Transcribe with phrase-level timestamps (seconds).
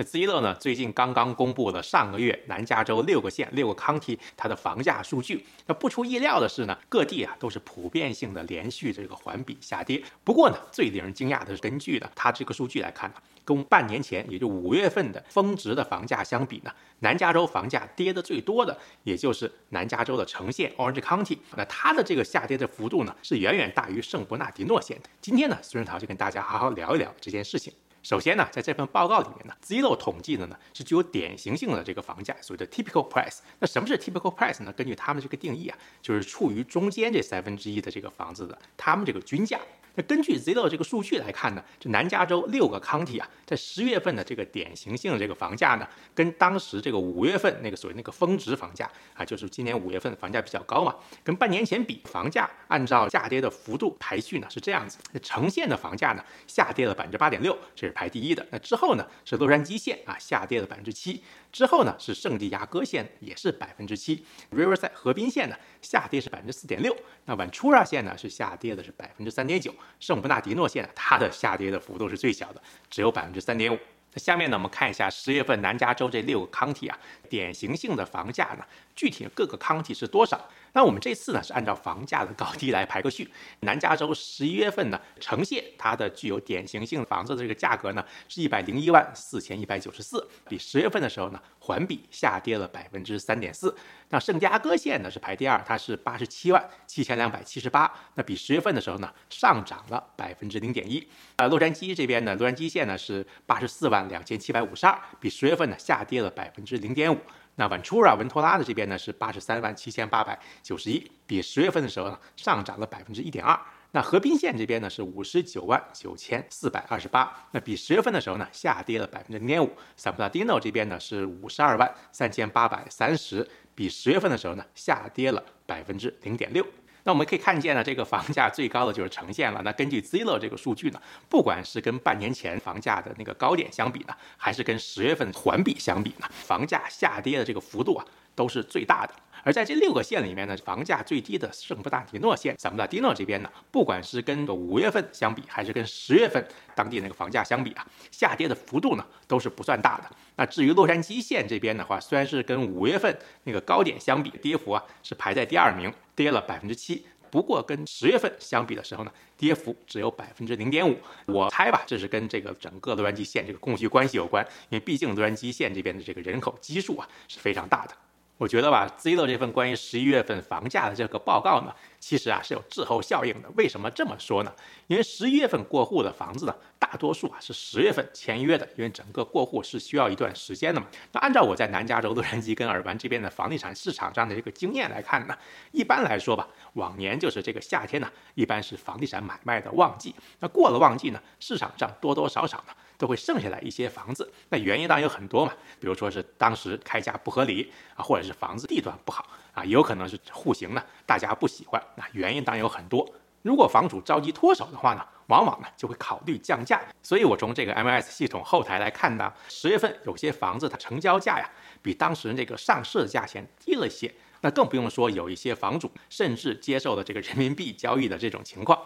[0.00, 5.44] 那 Zillow 呢，最近刚刚公布了上个月南加州六个县、六个 county 它的房价数据。
[5.66, 10.02] 那不出意料的是呢，各地啊都是普遍性的连续这个环比下跌。
[10.24, 18.74] 不过呢，最令人惊讶的是，根据呢它这个数据来看呢，跟半年前也就五月份的峰值的房价相比呢，南加州房价跌的最多的，
[19.04, 21.36] 也就是南加州的城县 Orange County。
[21.54, 25.10] 那它的这个下跌的幅度呢，是远远大于圣伯纳迪诺县的。
[25.20, 27.70] 今天呢，孙仁涛就跟大家好好聊一聊这件事情。
[28.02, 33.40] 首先呢，在这份报告里面呢，Zillow 统计的呢是具有典型性的这个房价，所谓的 typical price。
[33.58, 34.72] 那什么是 typical price 呢？
[34.72, 39.60] 根据他们这个定义啊，就是处于中间这三分之一的这个房子的他们这个均价。
[40.02, 54.98] 根据 Zillow 这个数据来看呢，这南加州六个 county 啊，在十月份的这个典型性的这个房价呢，跟当时这个五月份那个所谓那个峰值房价啊，就是今年五月份房价比较高嘛，跟半年前比，房价按照下跌的幅度排序呢是这样子。
[55.12, 58.46] 那城县的房价呢下跌了百分之八点六，这是排第一的。
[58.50, 69.74] 那之后呢是洛杉矶县啊下跌了百分之七，之后呢是圣地亚哥县也是百分之七，Riverside 河滨县呢下跌是百分之四点六，那 Ventura 县呢是下跌的是百分之三点九。
[69.98, 73.78] 圣伯纳迪诺县它的下跌的幅度是最小的，只有百分之三点五。
[74.12, 78.64] 那下面呢，我们看一下十月份南加州这六个 county 啊，典型性的房价呢，
[78.96, 80.48] 具体各个 county 是多少？
[80.72, 83.28] 那我们这次呢是按照房价的高低来排个序。
[83.60, 93.74] 南加州十一月份呢，城县它的具有典型性房子的这个价格呢是一百零一万四千一百九十四，比十月份的时候呢环比下跌了百分之三点四。
[94.08, 101.06] 那圣地亚哥县呢是排第二，它是八十七万七千两百七十八，那比十月份的时候呢上涨了百分之零点一。
[101.36, 107.18] 呃，洛杉矶这边呢，洛杉矶县呢是八十四万两千七百五十二，比十月份呢下跌了百分之零点五。
[107.60, 113.54] 那 Ventura 文托拉的这边呢是八十三万七千八百九十一，比十月份的时候呢上涨了百分之一点二。
[113.90, 119.70] 那河滨县这边呢是五十九万九千四百二十八，那比十月份的时候呢下跌了百分之零点五。
[119.98, 126.66] sabadino 这边呢是五十二万三千八百三十，比十月份的时候呢下跌了百分之零点六。
[127.04, 129.60] 那我们可以看见呢，这个房价最高的就是呈现了。
[129.64, 138.04] 那根据 Zillow 这个数据呢，不管是跟半年前房价的那个高点相比呢，还是跟十月份环比相比呢，房价下跌的这个幅度啊，
[138.40, 139.12] 都是最大的。
[139.44, 146.42] 而在这六个县里面呢，房价最低的圣弗大迪诺县，圣弗大迪诺这边呢，不管是跟五月份相比，还是跟十月份
[146.74, 150.04] 当地那个房价相比啊，下跌的幅度呢都是不算大的。
[150.36, 153.14] 那至于洛杉矶县这边的话，虽然是跟五月份
[153.44, 157.04] 那个高点相比，跌幅啊是排在第二名，跌了百分之七。
[157.30, 160.98] 不过跟十月份相比的时候呢，跌幅只有百分之零点五。
[161.26, 167.94] 我猜吧，这是跟这个整个洛杉矶县这个供需关系有关，因为毕竟洛杉矶县这边的这个人口基数啊是非常大的。
[168.40, 173.48] 我觉得吧，Zillow 这份关于十一月份房价的这个报告呢，其实啊是有滞后效应的。
[173.56, 174.52] 为什么这么说呢？
[174.88, 180.86] 因为十一月份过户的房子呢，大多数啊是十月份签约的，因为整个过户是需要一段时间的嘛。
[181.12, 185.36] 那按照我在南加州洛杉矶跟尔湾这边的房地产市场上的这个经验来看呢，
[185.70, 190.14] 一般来说吧，往年就是这个夏天呢，一般是房地产买卖的旺季。
[190.38, 192.74] 那过了旺季呢，市场上多多少少呢。
[193.00, 203.08] 都会剩下来一些房子，那原因当然有很多嘛，比如说是当时开价不合理啊，或者是房子地段不好啊，也有可能是户型呢大家不喜欢，那原因当然有很多。
[203.42, 206.80] 如果房主着急脱手的话呢，往往呢就会考虑降价。
[207.02, 211.50] 所以我从这个 MS 系统后台来看呢，十月份有些房子它成交价呀
[211.80, 218.78] 比当时这个上市的价钱低了些，那更不用说有一些房主甚至接受了这个人民币交易的这种情况。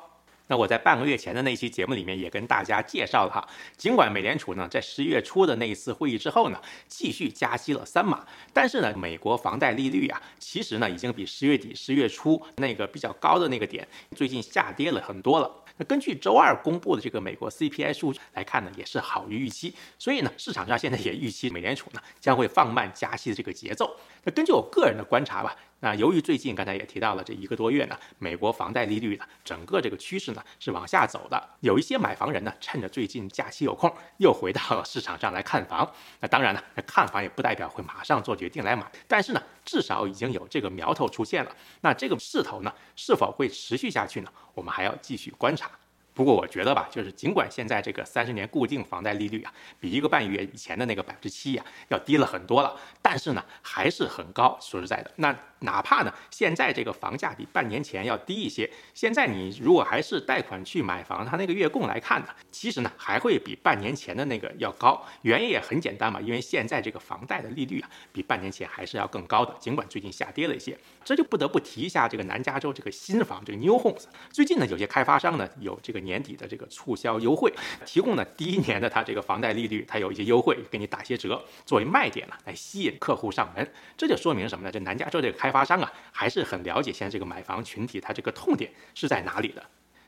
[0.47, 15.64] 那我在半个月前的那期节目里面也跟大家介绍了哈，尽管美联储呢在十一月初的那一次会议之后呢，继续加息了三码，但是呢，美国房贷利率啊，其实呢已经比十月底、十月初那个比较高的那个点，最近下跌了很多了。
[15.77, 23.97] 那根据周二公布的这个美国 CPI 数据来看呢，也是好于预期，所以呢，市场上现在也预期美联储呢将会放慢加息的这个节奏。
[24.23, 25.57] 那根据我个人的观察吧。
[25.81, 35.87] 那由于最近刚才也提到了这一个多月呢，美国房贷利率呢整个这个趋势呢是往下走的，有一些买房人呢趁着最近假期有空，又回到市场上来看房。
[36.21, 41.57] 那当然呢，看房也不代表会马上做决定来买，但是呢，至少已经有这个苗头出现了。
[41.81, 44.31] 那这个势头呢是否会持续下去呢？
[44.55, 45.71] 我们还要继续观察。
[46.15, 52.73] 不过我觉得吧，就是尽管现在这个三十年固定房贷利率啊，比一个半月以前的那个百分之七呀要低了很多了，
[53.03, 54.57] 但是呢还是很高。
[54.61, 65.05] 说实在的，那哪怕呢现在这个房价比半年前要低一些，现在你如果还是贷款去买房，它那个月供来看呢，其实呢还会比半年前的那个要高。
[65.23, 70.79] 原因也很简单嘛，因为现在这个房贷的利率啊比半年前还是要更高的，尽管最近下跌了一些。
[71.05, 76.04] 这就不得不提一下这个南加州这个新房这个 New Homes，最近呢有些开发商呢有这个。
[76.05, 77.53] 年底的这个促销优惠，
[77.85, 83.73] 提供呢第一年的它这个房贷利率，它有一些优惠，给你打些折，作为卖点呢来吸引客户上门。
[83.97, 84.71] 这就说明什么呢？
[84.71, 89.63] 这南加州这个开发商啊，还是很了解现在这个买房群体，它这个痛点是在哪里的。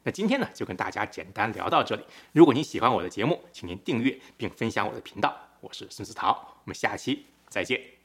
[0.04, 2.02] 那今天呢，就跟大家简单聊到这里。
[2.32, 5.36] 如果您喜欢我的节目，请您订阅并分享我的频道。
[5.60, 6.30] 我是孙思桃，
[6.62, 7.95] 我们下期再见。